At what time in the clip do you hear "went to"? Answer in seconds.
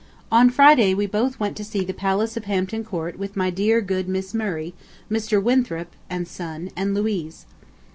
1.39-1.63